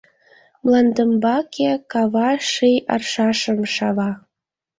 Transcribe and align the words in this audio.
Мландымбаке 0.63 1.71
кава 1.91 2.29
Ший 2.51 2.77
аршашым 2.93 3.59
шава. 3.73 4.09